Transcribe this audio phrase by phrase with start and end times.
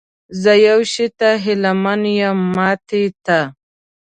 [0.41, 3.39] زه یو شي ته هیله من یم، ماتې ته؟